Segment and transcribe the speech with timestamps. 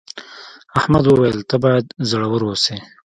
[0.79, 2.77] احمد وویل ته باید زړور اوسې.